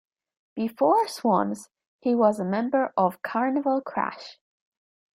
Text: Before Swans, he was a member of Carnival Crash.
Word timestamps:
Before 0.55 1.07
Swans, 1.07 1.69
he 1.99 2.15
was 2.15 2.39
a 2.39 2.43
member 2.43 2.91
of 2.97 3.21
Carnival 3.21 3.81
Crash. 3.81 4.39